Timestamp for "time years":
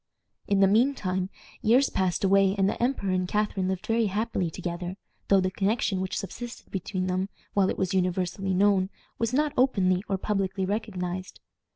0.95-1.91